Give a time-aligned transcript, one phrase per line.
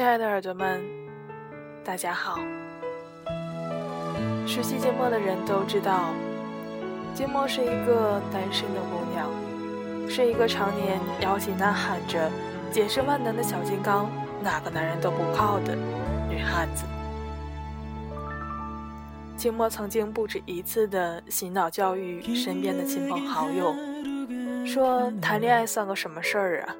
[0.00, 0.80] 亲爱的耳朵们，
[1.84, 2.40] 大家好。
[4.46, 6.14] 熟悉静默的人都知道，
[7.14, 9.28] 静默是一个单身的姑娘，
[10.08, 12.30] 是一个常年摇旗呐喊着
[12.72, 14.10] 解释万能的小金刚，
[14.42, 15.76] 哪个男人都不靠的
[16.30, 16.86] 女汉子。
[19.36, 23.74] 静默曾经不止一次的洗脑教育身边的亲朋好友，
[24.64, 26.74] 说谈恋爱算个什么事儿啊？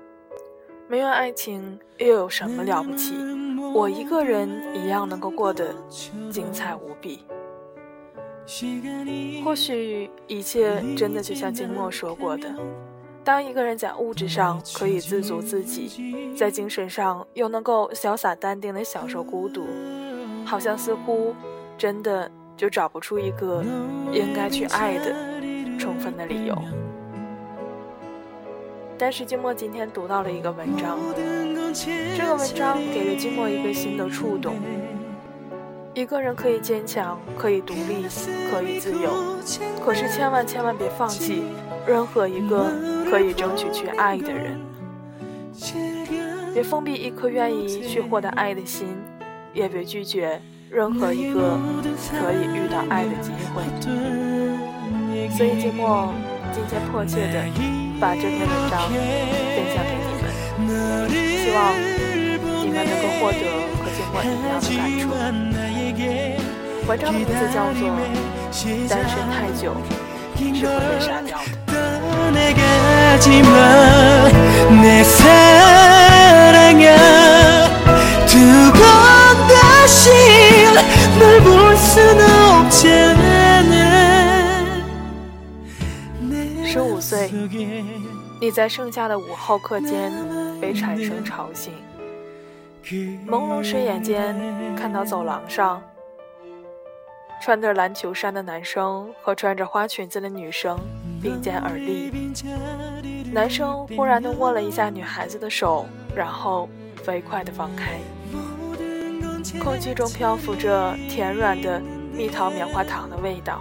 [0.91, 3.15] 没有爱情又有什么了不起？
[3.73, 5.73] 我一个人一样能够过得
[6.33, 7.25] 精彩无比。
[9.45, 12.53] 或许一切真的就像静默说过的，
[13.23, 19.69] 当一个人在物质上可以自足自己，在精神上又能够潇洒淡定的享受孤独，
[20.45, 21.33] 好像似乎
[21.79, 23.63] 真的就找不出一个
[24.13, 25.15] 应该去爱的
[25.79, 26.59] 充分的理由。
[29.01, 30.99] 但是金默今天读到了一个文章，
[32.15, 34.57] 这个文章给了金默一个新的触动。
[35.95, 38.07] 一个人可以坚强，可以独立，
[38.51, 39.11] 可以自由，
[39.83, 41.45] 可是千万千万别放弃
[41.87, 42.71] 任何一个
[43.11, 44.61] 可以争取去爱的人。
[46.53, 48.87] 别封闭一颗愿意去获得爱的心，
[49.55, 51.59] 也别拒绝任何一个
[52.21, 53.63] 可以遇到爱的机会。
[55.31, 56.13] 所以金默
[56.53, 57.80] 今天迫切的。
[58.01, 58.97] 把这篇文章分
[59.75, 60.01] 享给你
[60.65, 60.73] 们，
[61.45, 61.59] 希望
[62.65, 63.37] 你们能够获得
[63.77, 65.03] 和静默一样的感触。
[66.89, 67.81] 文章的名字叫做
[68.89, 69.77] 《单身太久
[70.55, 71.73] 是会被杀掉的》。
[88.41, 90.11] 你在盛夏的午后课间
[90.59, 91.75] 被蝉声吵醒，
[93.29, 94.35] 朦胧睡眼间
[94.75, 95.83] 看到走廊上
[97.43, 100.79] 穿着篮球衫的男生和穿着花裙子的女生
[101.23, 102.33] 并肩而立，
[103.31, 105.85] 男生忽然地握了一下女孩子的手，
[106.17, 106.67] 然后
[107.03, 107.99] 飞快地放开，
[109.63, 111.79] 空气中漂浮着甜软的
[112.11, 113.61] 蜜桃棉花糖的味道。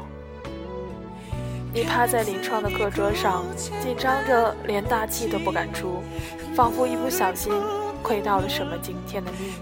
[1.71, 3.45] 你趴在临窗的课桌上，
[3.79, 6.01] 紧张着，连大气都不敢出，
[6.55, 7.53] 仿佛一不小心
[8.01, 9.53] 窥到了什么惊天的秘密。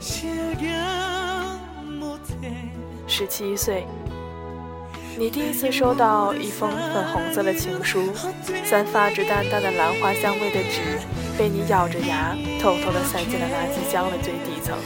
[3.08, 3.86] 十七岁，
[5.18, 8.14] 你第一次收到一封粉红色的情书，
[8.64, 11.00] 散发着淡淡的兰花香味的纸，
[11.38, 14.78] 被你咬着牙偷偷的塞进了垃圾箱的最底层。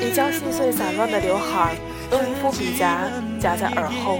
[0.00, 1.76] 你将细碎散乱的刘海
[2.10, 3.02] 用一副笔夹
[3.40, 4.18] 夹在耳后。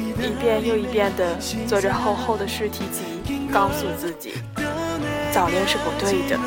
[0.00, 1.36] 一遍又一遍地
[1.66, 3.02] 做着厚厚的试题集，
[3.52, 4.34] 告诉自己，
[5.32, 6.38] 早恋是不对的，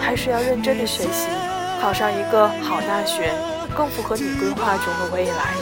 [0.00, 1.26] 还是要认真的学习，
[1.80, 3.32] 考上一个好大学，
[3.76, 5.54] 更符合你规划中的未来。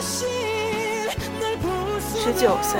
[2.13, 2.79] 十九岁，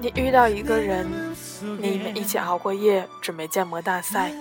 [0.00, 1.06] 你遇到一个人，
[1.80, 4.32] 你们一起熬过夜，准备建模大赛，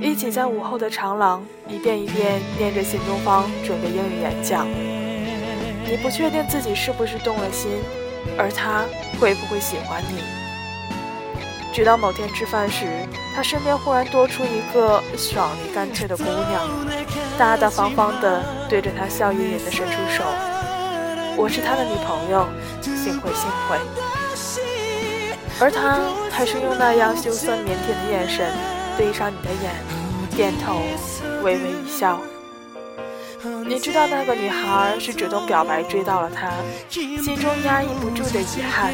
[0.00, 4.66] 一起在午后的长廊一遍一遍念着新东方，准备英语演讲。
[5.88, 7.70] 你不确定自己是不是动了心，
[8.36, 8.84] 而他
[9.20, 10.20] 会不会喜欢你？
[11.72, 12.86] 直到某天吃饭时，
[13.34, 16.68] 他身边忽然多出一个爽利干脆的姑娘，
[17.38, 20.24] 大大方方地对着他笑吟吟地伸出手
[21.36, 22.48] ：“我是他的女朋友，
[22.82, 23.78] 幸会幸会。”
[25.60, 28.50] 而他还是用那样羞涩腼腆的眼神
[28.96, 29.72] 对上你的眼，
[30.34, 30.80] 点头，
[31.42, 32.18] 微微一笑。
[33.66, 36.50] 你知道那个女孩是主动表白追到了他，
[36.90, 38.92] 心中压抑不住的遗憾。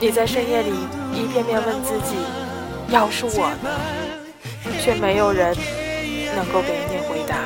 [0.00, 0.70] 你在深夜里
[1.12, 2.16] 一遍遍问自己：
[2.88, 3.70] 要是我呢？
[4.80, 5.56] 却没有人
[6.36, 7.36] 能够给你回答。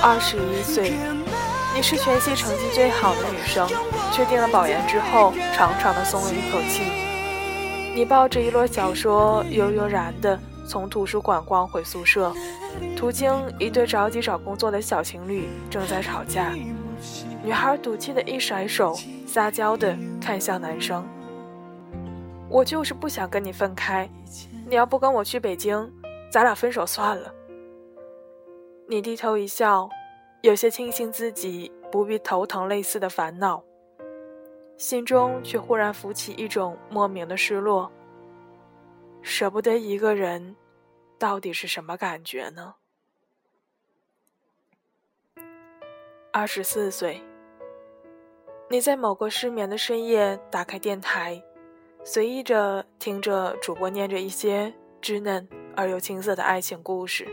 [0.00, 0.92] 二十一岁，
[1.74, 3.68] 你是全系成绩最好的女生，
[4.12, 6.82] 确定了保研之后，长长的松了一口气。
[7.94, 10.38] 你抱着一摞小说，悠悠然的
[10.72, 12.32] 从图书馆逛回宿舍。
[12.96, 16.54] 途经一对着急找工作的小情侣正在吵架，
[17.44, 18.94] 女孩赌气的一甩手，
[19.26, 21.06] 撒娇的看向男生
[22.48, 24.08] ：“我就是不想跟你分开，
[24.66, 25.92] 你要不跟我去北京，
[26.30, 27.30] 咱俩分手算了。”
[28.88, 29.86] 你低头一笑，
[30.40, 33.62] 有些庆幸自己不必头疼类似的烦恼，
[34.78, 37.92] 心中却忽然浮起一种莫名的失落。
[39.20, 40.56] 舍不得一个人。
[41.22, 42.74] 到底是什么感觉呢？
[46.32, 47.22] 二十四岁，
[48.68, 51.40] 你在某个失眠的深夜打开电台，
[52.02, 57.28] 随意着听着主播念着一些稚嫩而又青涩的爱情故事，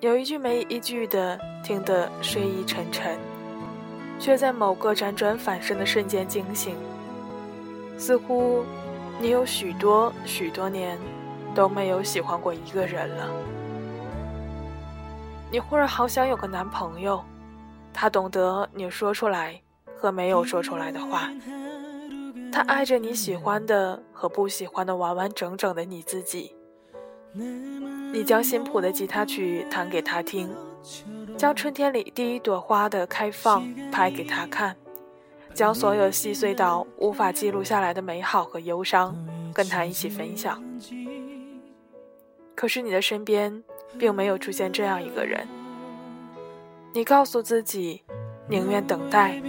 [0.00, 3.18] 有一句没一句的听得睡意沉沉，
[4.20, 6.76] 却在某个辗转反身的瞬间惊醒，
[7.96, 8.62] 似乎
[9.18, 10.98] 你有许多许多年
[11.54, 13.28] 都没有喜欢过一个人了。
[15.50, 17.22] 你忽然好想有个男朋友，
[17.92, 19.60] 他懂得你说出来。
[20.00, 21.28] 和没有说出来的话，
[22.52, 26.54] 他爱着你喜欢的和不喜欢的完完整整的你自己。
[28.12, 30.54] 你将新谱的吉他曲弹给他听，
[31.36, 34.76] 将春天里第一朵花的开放拍给他看，
[35.52, 39.16] 将所有细碎到无法记录下来的美好和忧伤
[39.52, 40.62] 跟他一起分享。
[42.58, 43.62] 可是你的身边
[43.96, 45.46] 并没有出现这样一个人。
[46.92, 48.02] 你告诉自己。
[48.50, 49.42] 宁愿等待，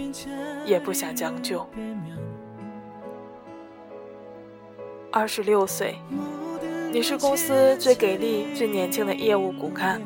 [0.66, 1.66] 也不想将就。
[5.10, 5.96] 二十六岁，
[6.92, 10.02] 你是公司最给力、最年轻的业务骨干，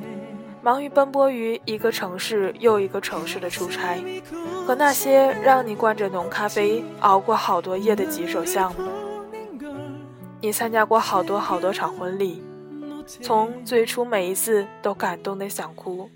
[0.62, 4.00] 忙于奔波于一个城市又一个城市的出差，
[4.64, 8.88] 和那些让你灌着浓咖啡熬过好多夜的棘手项目。
[10.40, 12.44] 你参加过好多好多场婚礼。
[13.06, 16.08] 从最初每一次都感动的想哭，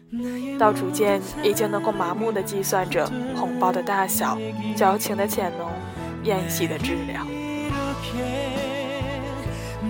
[0.58, 4.38] 到逐渐已经能够麻木的计算着红包的大小、
[4.76, 5.70] 矫情的浅浓、
[6.24, 7.26] 宴席的质量。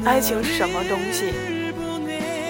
[0.04, 1.32] 爱情是什么东西？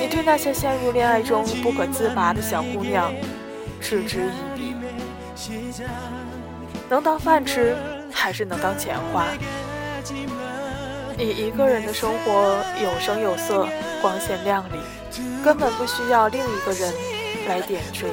[0.00, 3.12] 你对那些陷入恋爱中不可自拔的小姑娘
[3.80, 4.74] 嗤之以鼻。
[6.88, 7.76] 能当饭吃，
[8.12, 9.26] 还是能当钱花？
[11.16, 13.66] 你一个人的生活有声有色。
[14.00, 14.78] 光鲜亮丽，
[15.44, 16.92] 根本不需要另一个人
[17.48, 18.06] 来点缀。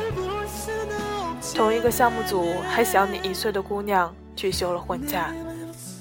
[1.54, 5.34] 同一个项目组还小你一岁的姑娘去休了婚假，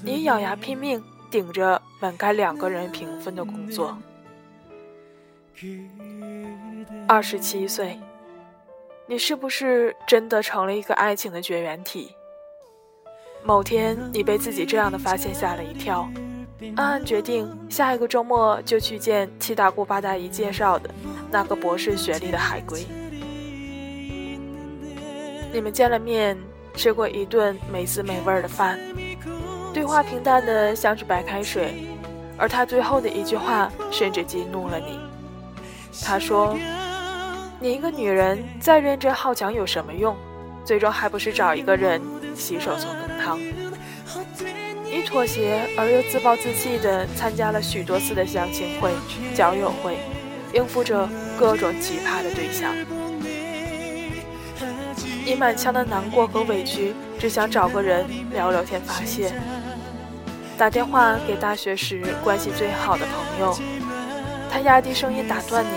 [0.03, 3.97] 你咬牙拼命顶着本该两个人平分的工作。
[7.07, 7.99] 二十七岁，
[9.07, 12.13] 你是不是真的成了一个爱情的绝缘体？
[13.43, 16.09] 某天，你被自己这样的发现吓了一跳。
[16.77, 20.89] 暗暗决定，下一个周末就去见七大姑八大姨介绍的
[21.29, 22.85] 那个博士学历的海归。
[25.51, 26.37] 你们见了面，
[26.73, 28.79] 吃过一顿没滋没味的饭，
[29.73, 31.87] 对话平淡的像是白开水，
[32.37, 34.99] 而他最后的一句话甚至激怒了你。
[36.03, 36.57] 他说
[37.59, 40.15] ：“你一个女人再认真好强有什么用？
[40.65, 42.01] 最终还不是找一个人
[42.35, 43.39] 洗手做羹汤。”
[44.95, 48.91] 你妥协而又自暴自弃地参加了许多次的相亲会、
[49.35, 49.97] 交友会，
[50.53, 52.73] 应付着各种奇葩的对象。
[55.25, 59.33] 你满腔的难过和委屈，只想找个人聊聊天发泄。
[60.57, 63.59] 打电话给大学时关系最好的朋友，
[64.49, 65.75] 他压低声音打断你：“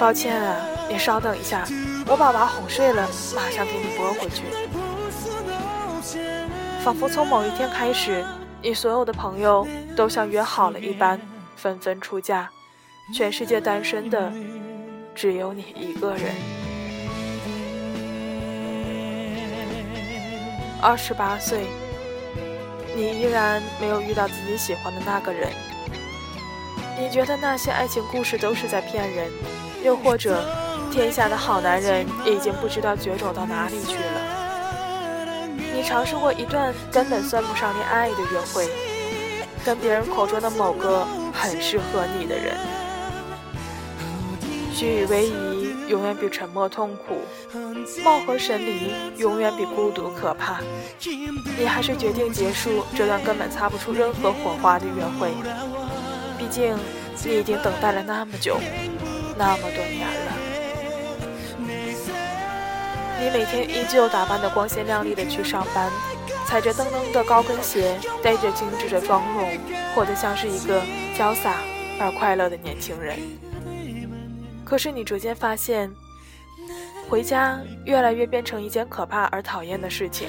[0.00, 0.56] 抱歉啊，
[0.88, 1.68] 你稍等一下，
[2.06, 3.06] 我把娃哄睡了，
[3.36, 4.44] 马上给你拨回去。”
[6.84, 8.24] 仿佛从某一天开始，
[8.60, 9.64] 你所有的朋友
[9.94, 11.20] 都像约好了一般，
[11.54, 12.48] 纷纷出嫁，
[13.14, 14.32] 全世界单身的
[15.14, 16.34] 只有你一个人。
[20.80, 21.66] 二十八岁，
[22.96, 25.52] 你依然没有遇到自己喜欢的那个人。
[26.98, 29.30] 你觉得那些爱情故事都是在骗人，
[29.84, 30.44] 又或者
[30.90, 34.41] 天下的好男人已经不知道绝种到哪里去了？
[35.82, 38.70] 你尝试过一段根本算不上恋爱的约会，
[39.64, 42.54] 跟别人口中的某个很适合你的人。
[44.72, 45.34] 虚与委蛇
[45.88, 47.22] 永远比沉默痛苦，
[48.04, 50.60] 貌合神离永远比孤独可怕。
[51.58, 55.32] 你还是决定结束这段根本擦不出任何火花的约会，
[56.38, 56.76] 毕竟
[57.24, 58.56] 你已经等待了那么久，
[59.36, 60.31] 那么多年了。
[63.22, 65.88] 你每天依旧打扮得光鲜亮丽的去上班，
[66.44, 69.48] 踩着噔噔的高跟鞋，带着精致的妆容，
[69.94, 70.82] 活得像是一个
[71.14, 71.58] 潇洒
[72.00, 73.16] 而快乐的年轻人。
[74.64, 75.88] 可是你逐渐发现，
[77.08, 80.28] 回家越来越变成一件可怕而讨厌的事情。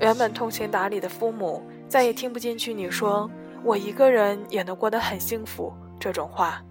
[0.00, 3.30] 原本通情达理的父母再也听不进去你说
[3.62, 5.70] “我一个人也能过得很幸福”
[6.00, 6.64] 这种话，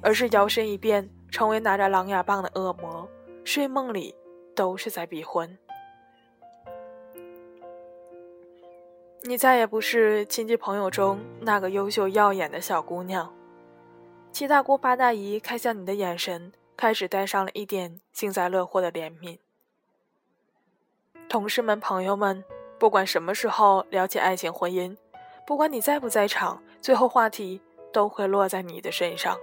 [0.00, 3.08] 而是摇身一变成为拿着狼牙棒的恶魔，
[3.42, 4.14] 睡梦里。
[4.54, 5.58] 都是在逼婚。
[9.24, 13.32] 你再也不是亲戚朋友中那个优秀耀眼的小姑娘。
[14.32, 19.38] 七大姑八大姨看向你的眼神开始带上了一点幸灾乐祸的怜悯。
[21.28, 22.42] 同事们、朋友们，
[22.78, 24.96] 不管什么时候聊起爱情、婚姻，
[25.46, 27.60] 不管你在不在场，最后话题
[27.92, 29.38] 都会落在你的身上。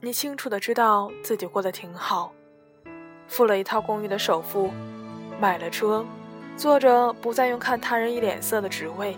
[0.00, 2.32] 你清楚的知道自己过得挺好，
[3.28, 4.70] 付了一套公寓的首付，
[5.40, 6.04] 买了车，
[6.56, 9.16] 坐着不再用看他人一脸色的职位，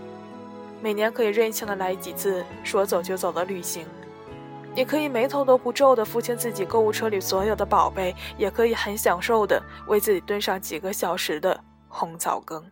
[0.81, 3.87] 每年可以任性的来几次说走就走的旅行。
[4.75, 12.65] 你可以眉头都不皱的付清自己购物车里所有的宝贝，也可以很享受的为自己炖上几个小时的红枣羹。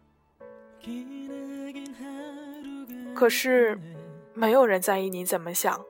[3.15, 3.77] 可是，
[4.35, 5.81] 没有人在意你怎么想。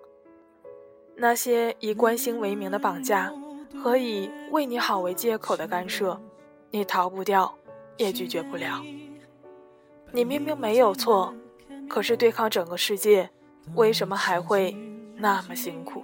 [1.16, 3.32] 那些以关心为名的绑架
[3.86, 6.20] 和以为你好为借口的干涉，
[6.72, 7.56] 你逃不掉，
[7.96, 8.82] 也拒绝不了。
[10.10, 11.32] 你明明没有错，
[11.88, 13.30] 可是对抗整个世界，
[13.76, 14.76] 为什么还会？
[15.14, 16.02] 那么辛苦。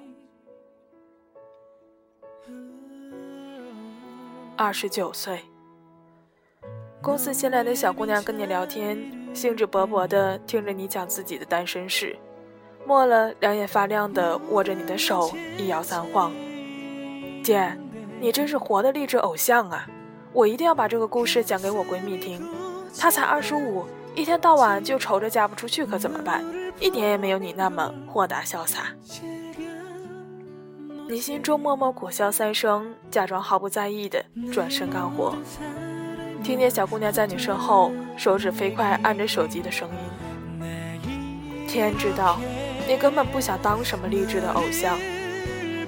[4.57, 5.41] 二十九岁，
[7.01, 8.97] 公司新来的小姑娘跟你聊天，
[9.35, 12.17] 兴致勃勃的听着你讲自己的单身史，
[12.87, 16.33] 末了两眼发亮的握着你的手，一摇三晃。
[17.43, 17.77] 姐，
[18.21, 19.87] 你真是活的励志偶像啊！
[20.33, 22.41] 我一定要把这个故事讲给我闺蜜听。
[22.99, 23.85] 她才二十五，
[24.15, 26.45] 一天到晚就愁着嫁不出去，可怎么办？
[26.81, 28.95] 一点也没有你那么豁达潇洒。
[31.09, 35.35] 你心中默默苦笑三声，假装毫不在意的转身干活。
[36.43, 40.67] 听见小姑娘在你身后手指飞快按着手机的声音。
[41.69, 42.39] 天知道，
[42.89, 44.99] 你根本不想当什么励志的偶像，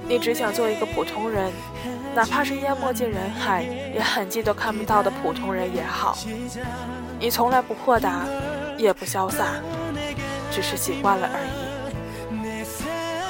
[0.07, 1.51] 你只想做一个普通人，
[2.13, 6.17] 哪怕是淹没进人海，连痕迹都看不到的普通人也好。
[7.19, 8.25] 你从来不豁达，
[8.77, 9.45] 也不潇洒。
[10.51, 11.41] 只是习惯了而
[12.31, 12.63] 已，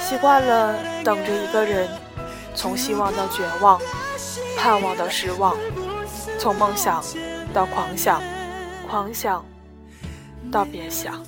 [0.03, 1.89] 习惯了等着一个人，
[2.53, 3.81] 从希望到绝望，
[4.57, 5.57] 盼望到失望，
[6.37, 7.03] 从梦想
[7.51, 8.21] 到狂想，
[8.87, 9.43] 狂想
[10.51, 11.23] 到别想。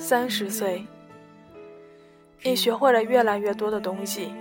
[0.00, 0.84] 三十岁，
[2.42, 4.32] 你学会了越来越多的东西，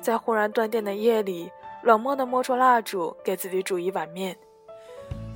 [0.00, 1.50] 在忽然断电的夜里，
[1.82, 4.36] 冷漠地摸出蜡烛，给自己煮一碗面。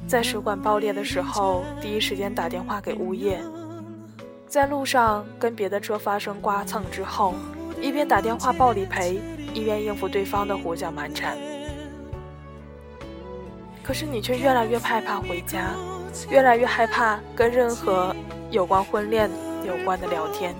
[0.06, 3.40] 在水管爆裂的时候，第一时间打电话给物业。
[4.46, 7.34] 在路上跟别的车发生刮蹭之后，
[7.80, 9.18] 一边打电话报理赔，
[9.54, 11.38] 一边应付对方的胡搅蛮缠。
[13.82, 15.70] 可是你却越来越害怕回家，
[16.28, 18.14] 越来越害怕跟任何
[18.50, 19.30] 有关婚恋
[19.66, 20.54] 有关的聊天，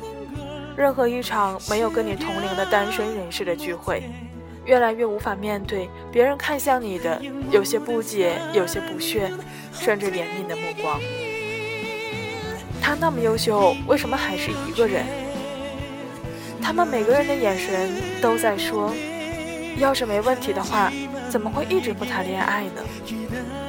[0.81, 4.03] 任何一场没有跟你同龄的单身人士的聚会。
[4.65, 7.21] 越来越无法面对别人看向你的
[7.51, 9.31] 有些不解、有些不屑，
[9.75, 10.99] 甚至怜悯的目光。
[12.81, 15.05] 他那么优秀，为什么还是一个人？
[16.63, 17.91] 他们每个人的眼神
[18.23, 18.91] 都在说：
[19.77, 20.91] 要是没问题的话，
[21.29, 23.60] 怎么会一直不谈恋爱呢？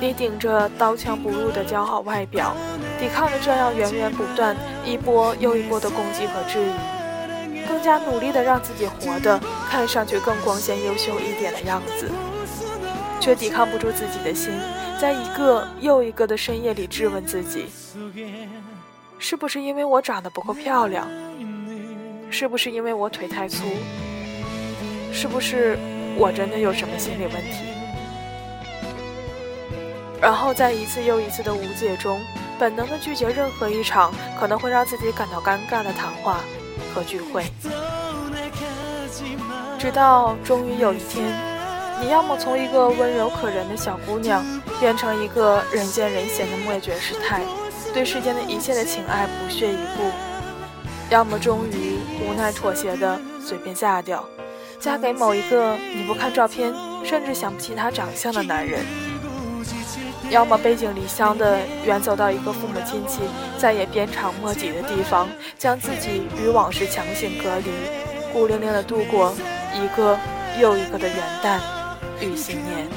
[0.00, 2.54] 你顶着刀枪不入的骄傲外表，
[2.98, 6.72] 抵抗着这样源源不断、一波又一波的攻击和质疑。
[7.66, 12.10] 更加努力的让自己活得看上去更光鲜、优秀一点的样子，
[13.20, 14.52] 却抵抗不住自己的心，
[15.00, 17.66] 在一个又一个的深夜里质问自己：
[19.18, 21.08] 是不是因为我长得不够漂亮？
[22.30, 23.64] 是不是因为我腿太粗？
[25.10, 25.78] 是不是
[26.18, 27.83] 我真的有什么心理问题？
[30.24, 32.18] 然后在一次又一次的无解中，
[32.58, 36.40] 本能的拒绝任何一场可能会让自己感到尴尬的谈话。
[36.94, 37.44] 和聚会，
[39.78, 41.24] 直到终于有一天，
[42.00, 44.42] 你要么从一个温柔可人的小姑娘，
[44.80, 47.42] 变成一个人见人嫌的灭绝师太，
[47.92, 50.04] 对世间的一切的情爱不屑一顾；
[51.10, 54.24] 要么终于无奈妥协的随便嫁掉，
[54.80, 56.72] 嫁给某一个你不看照片
[57.04, 58.84] 甚至想不起他长相的男人。
[60.30, 63.20] 要么背井离乡的远走到一个父母亲戚
[63.58, 65.28] 再也鞭长莫及的地方，
[65.58, 67.70] 将自己与往事强行隔离，
[68.32, 69.34] 孤零零的度过
[69.74, 70.18] 一个
[70.58, 71.60] 又一个的元旦
[72.20, 72.88] 与新年。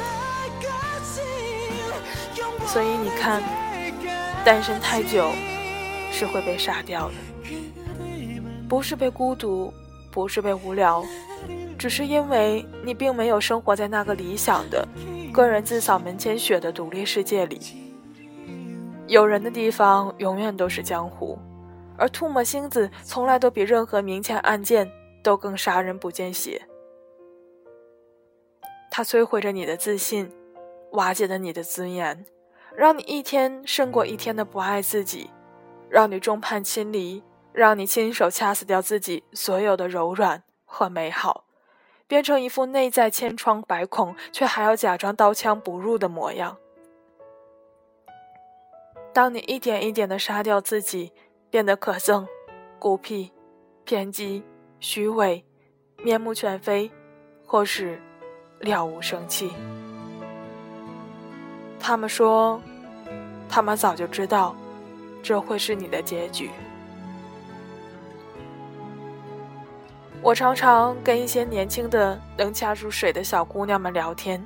[2.65, 3.41] 所以你看，
[4.43, 5.31] 单身太久
[6.11, 7.13] 是会被杀掉的，
[8.67, 9.73] 不是被孤独，
[10.11, 11.03] 不是被无聊，
[11.77, 14.87] 只是因为你并没有生活在那个理想的。
[15.37, 17.59] 个人自扫门前雪的独立世界里，
[19.05, 21.37] 有人的地方永远都是江湖，
[21.95, 24.91] 而吐沫星子从来都比任何明枪暗箭
[25.21, 26.59] 都更杀人不见血。
[28.89, 30.27] 它摧毁着你的自信，
[30.93, 32.25] 瓦解了你的尊严，
[32.75, 35.29] 让你一天胜过一天的不爱自己，
[35.87, 37.21] 让你众叛亲离，
[37.53, 41.43] 让你亲手掐死掉自己所有的柔软和美好，
[42.07, 46.57] 变成一副内在千疮百孔却还要假装刀枪不入的模样。
[49.13, 51.11] 当你一点一点的杀掉自己，
[51.49, 52.25] 变得可憎、
[52.79, 53.31] 孤僻、
[53.83, 54.43] 偏激、
[54.79, 55.43] 虚伪、
[56.03, 56.91] 面目全非，
[57.45, 57.99] 或是
[58.59, 59.51] 了无生气，
[61.79, 62.61] 他们说，
[63.49, 64.55] 他们早就知道，
[65.23, 66.51] 这会是你的结局。
[70.21, 74.45] 我常常跟一些年轻的能掐住水的小姑娘们聊天，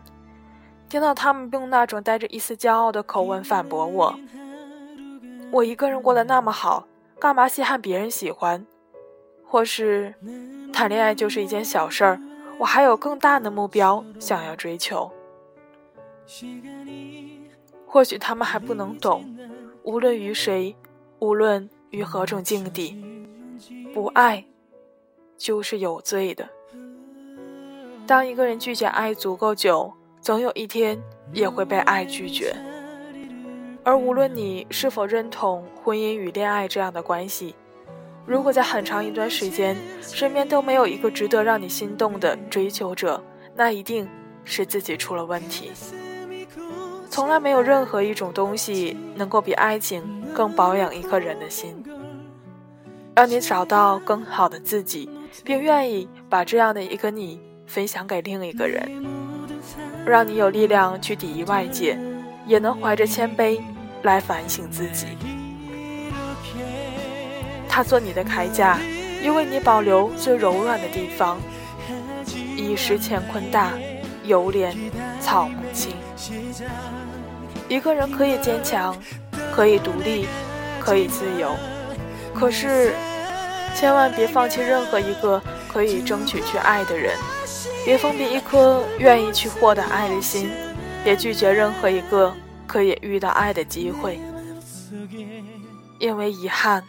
[0.87, 4.19] 听到她们用那种带着一丝骄傲的口吻反驳我。
[5.51, 6.87] 我一个人过得那么好，
[7.19, 8.65] 干嘛稀罕别人喜欢？
[9.43, 10.13] 或是
[10.71, 12.21] 谈恋爱就是一件小事儿，
[12.57, 15.11] 我还有更大的目标想要追求。
[17.85, 19.35] 或许他们还不能懂，
[19.83, 20.75] 无论与谁，
[21.19, 23.03] 无论于何种境地，
[23.93, 24.45] 不爱
[25.41, 26.47] 就是有罪的。
[28.05, 31.01] 当一个人拒绝爱足够久，总有一天
[31.33, 32.55] 也会被爱拒绝。
[33.83, 37.55] 而无论你是否认同婚姻与恋爱这样的关系，
[38.23, 43.23] 如果在很长一段时间身边都没有一个值得让你心动的追求者，
[43.55, 44.07] 那一定
[44.43, 45.71] 是自己出了问题。
[47.09, 50.03] 从来没有任何一种东西能够比爱情
[50.35, 51.83] 更保养一个人的心，
[53.15, 55.09] 让你找到更好的自己，
[55.43, 58.89] 并愿意把这样的一个你分享给另一个人，
[60.05, 61.97] 让你有力量去抵御外界。
[62.47, 63.61] 也能怀着谦卑
[64.01, 65.05] 来反省自己。
[67.69, 68.79] 他做你的铠甲，
[69.23, 71.39] 又为你保留最柔软的地方，
[72.57, 73.71] 以时乾坤大，
[74.25, 74.75] 犹怜
[75.21, 75.93] 草木青。
[77.69, 78.97] 一个人可以坚强，
[79.53, 80.25] 可以独立，
[80.79, 81.55] 可以自由，
[82.33, 82.93] 可是
[83.75, 87.17] 千万别放弃任何一个可以争取去爱的人，
[87.83, 90.49] 别封闭一颗愿意去获得爱的心。
[91.03, 92.31] 别拒绝任何一个
[92.67, 94.19] 可以遇到爱的机会，
[95.97, 96.83] 因为遗憾，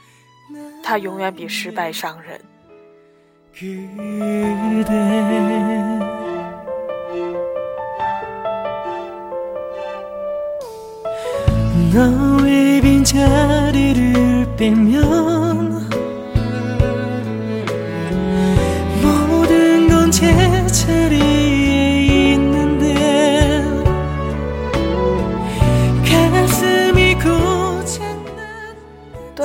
[0.83, 2.38] 它永远比失败伤人。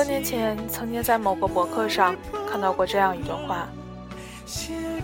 [0.07, 2.15] 年前曾经在某个博客上
[2.49, 3.67] 看到过这样一段话：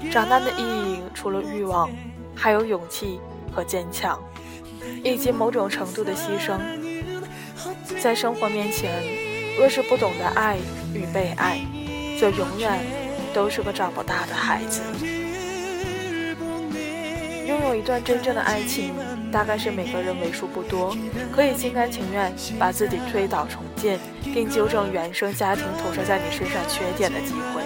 [0.09, 1.89] 长大的意义除了欲望，
[2.33, 3.19] 还有勇气
[3.53, 4.17] 和坚强，
[5.03, 6.57] 以及某种程度的牺牲。
[8.01, 9.03] 在生活面前，
[9.57, 10.57] 若是不懂得爱
[10.93, 11.59] 与被爱，
[12.19, 12.79] 就永远
[13.33, 14.81] 都是个长不大的孩子。
[17.45, 18.93] 拥有一段真正的爱情，
[19.33, 20.95] 大概是每个人为数不多
[21.31, 27.63] 可以心甘情愿把自己推倒重建，并纠正原生家庭投射在你身上缺点的机会。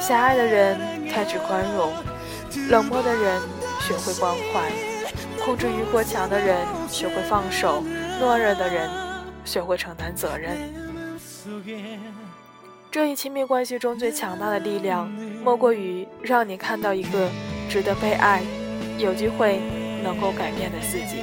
[0.00, 1.92] 狭隘的人开始宽容，
[2.70, 3.42] 冷漠的人
[3.80, 4.70] 学会关怀，
[5.44, 7.82] 控制欲过强的人学会放手，
[8.20, 8.88] 懦弱的人
[9.44, 10.56] 学会承担责任。
[12.90, 15.10] 这一亲密关系中最强大的力量，
[15.42, 17.28] 莫过于让你看到一个。
[17.68, 18.44] 值得被爱，
[18.98, 19.60] 有机会
[20.02, 21.22] 能够改变的自己。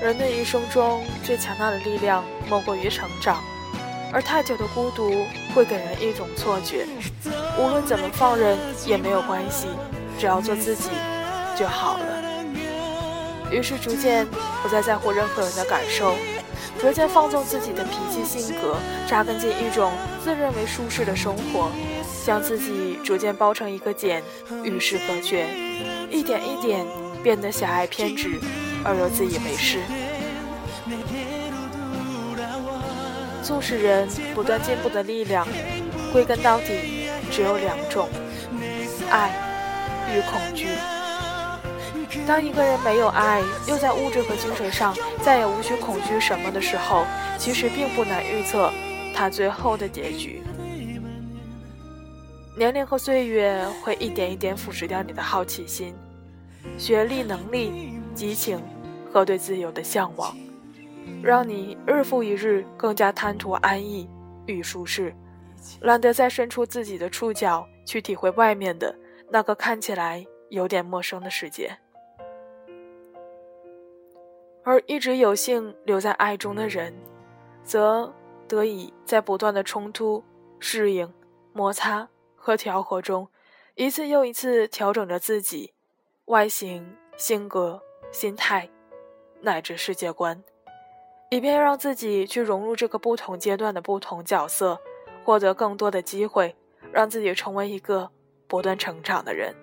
[0.00, 3.42] 人的一生中最强大的力量莫过于成长，
[4.12, 6.86] 而太久的孤独会给人一种错觉，
[7.56, 9.68] 无论怎么放任也没有关系，
[10.18, 10.90] 只要做自己
[11.56, 12.04] 就好了。
[13.50, 14.26] 于是逐渐
[14.62, 16.16] 不再在乎任何人的感受，
[16.80, 19.92] 逐渐放纵自己的脾气性格，扎根进一种
[20.24, 21.70] 自认为舒适的生活。
[22.24, 24.22] 将自己逐渐包成一个茧，
[24.62, 25.46] 与世隔绝，
[26.10, 26.86] 一点一点
[27.22, 28.40] 变得狭隘偏执，
[28.84, 29.78] 而又自以为是。
[33.42, 35.46] 促使人不断进步的力量，
[36.12, 38.08] 归根到底只有两种：
[39.10, 39.32] 爱
[40.14, 40.68] 与恐惧。
[42.26, 47.04] 当一个人没有爱，又在物质和精神上再也无需恐惧什么的时候，
[47.36, 48.70] 其实并不难预测
[49.14, 50.42] 他最后的结局。
[52.54, 55.94] 年龄和岁月会一点一点腐蚀掉你的好奇心、
[56.76, 58.60] 学历、能力、激情
[59.10, 60.36] 和对自由的向往，
[61.22, 64.06] 让你日复一日更加贪图安逸
[64.44, 65.14] 与舒适，
[65.80, 68.94] 懒得再伸出自己的触角去体会外面的
[69.30, 71.74] 那个看起来有点陌生的世界。
[74.62, 76.94] 而一直有幸留在爱中的人，
[77.64, 78.12] 则
[78.46, 80.22] 得以在不断的冲突、
[80.60, 81.10] 适应、
[81.54, 82.06] 摩擦。
[82.44, 83.28] 和调和中，
[83.76, 85.72] 一次又一次调整着自己，
[86.24, 88.68] 外形、性格、心态，
[89.42, 90.42] 乃至世界观，
[91.30, 94.80] 以便让自己去融入这个不同阶段的不同角色，
[95.22, 96.56] 获得更多的机会，
[96.90, 98.10] 让自己成为一个
[98.48, 99.54] 不断成长的人。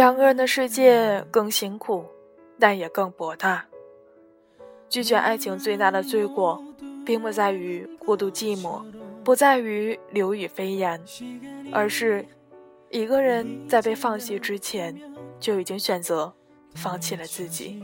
[0.00, 2.06] 两个人的世界更辛苦，
[2.58, 3.66] 但也更博大。
[4.88, 6.64] 拒绝爱情最大的罪过，
[7.04, 8.82] 并不在于孤独寂寞，
[9.22, 10.98] 不在于流语蜚言，
[11.70, 12.24] 而是
[12.88, 14.98] 一个人在被放弃之前，
[15.38, 16.32] 就已经选择
[16.74, 17.82] 放弃了自己。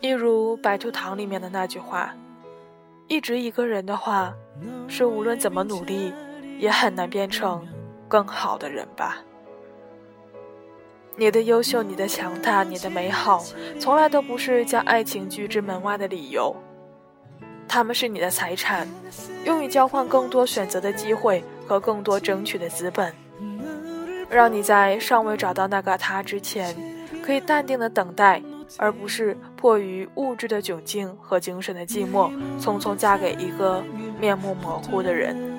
[0.00, 2.12] 一如《白兔糖》里面的那句话
[3.06, 4.34] ：“一直一个人的话，
[4.88, 6.12] 是无论怎么努力，
[6.58, 7.64] 也很难变成。”
[8.12, 9.24] 更好的人吧。
[11.16, 13.42] 你的优秀，你的强大，你的美好，
[13.80, 16.54] 从来都不是将爱情拒之门外的理由。
[17.66, 18.86] 他们是你的财产，
[19.46, 23.14] 用于交换更多选择的机会和更多争取的资本，
[24.28, 26.76] 让你在尚未找到那个他之前，
[27.24, 28.42] 可以淡定的等待，
[28.76, 33.82] 而不是迫于物质的窘境和精神的寂寞，匆匆嫁给一个
[34.20, 35.51] 面目模糊的人。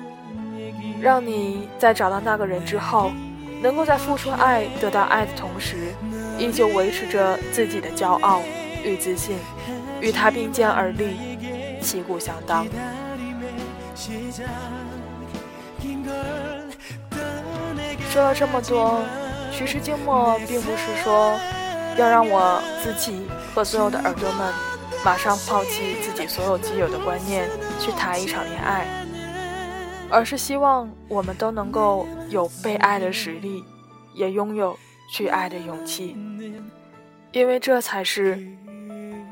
[1.04, 3.12] 让你在找到那个人之后，
[3.60, 5.92] 能够在付出爱、得到爱的同时，
[6.38, 8.40] 依旧维持着自己的骄傲
[8.82, 9.36] 与自信，
[10.00, 11.38] 与他并肩而立，
[11.78, 12.66] 旗鼓相当。
[18.08, 19.02] 说了这么多，
[19.52, 21.38] 其实静默并不是说
[21.98, 24.54] 要让我自己和所有的耳朵们
[25.04, 27.46] 马上抛弃自己所有既有的观念，
[27.78, 29.03] 去谈一场恋爱。
[30.10, 33.64] 而是希望我们都能够有被爱的实力，
[34.14, 34.78] 也拥有
[35.10, 36.16] 去爱的勇气，
[37.32, 38.38] 因为这才是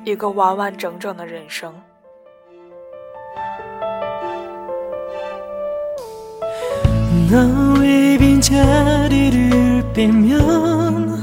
[0.04, 1.72] 一个完完整整的人生。
[7.12, 7.30] 今
[8.40, 8.66] 天
[9.94, 11.21] 的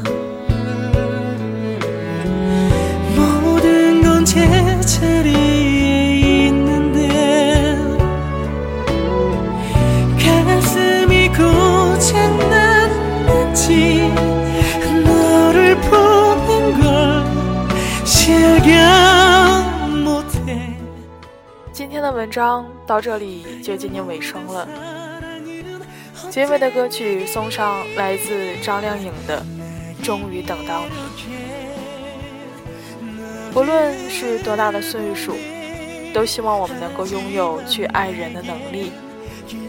[22.20, 24.68] 文章到这里就接近尾声了。
[26.30, 29.42] 结尾的歌曲送上来自张靓颖的
[30.06, 30.96] 《终于等到你》。
[33.54, 35.38] 不论是多大的岁数，
[36.14, 38.92] 都希望我们能够拥有去爱人的能力，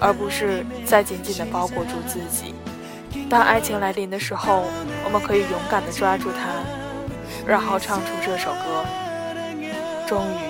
[0.00, 2.52] 而不是再紧紧的包裹住自己。
[3.28, 4.64] 当爱情来临的时候，
[5.04, 6.50] 我们可以勇敢的抓住它，
[7.46, 8.84] 然后唱出这首歌。
[10.08, 10.49] 终于。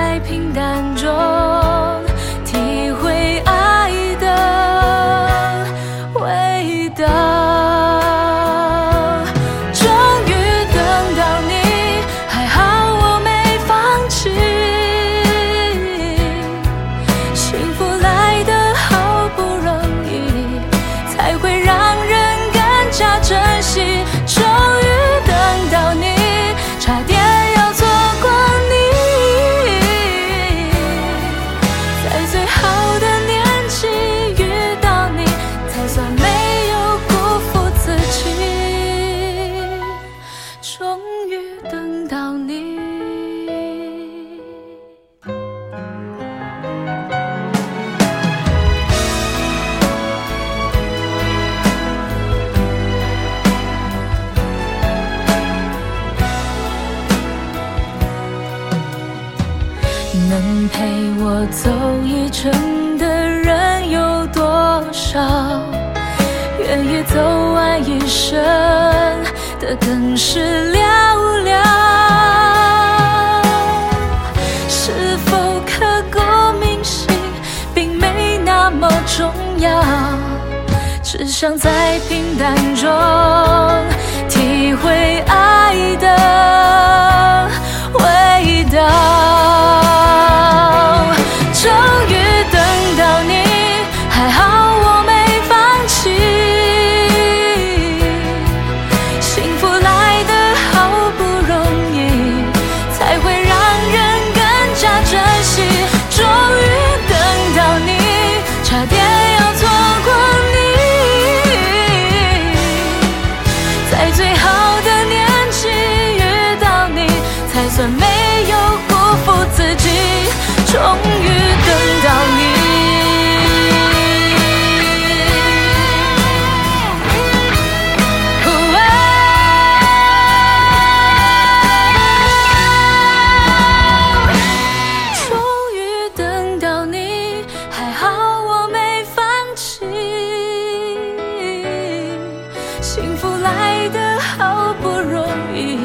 [142.81, 145.23] 幸福来得好不容
[145.55, 145.77] 易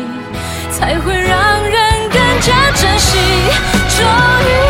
[0.70, 3.18] 才会让人更加珍惜
[3.98, 4.06] 终
[4.48, 4.65] 于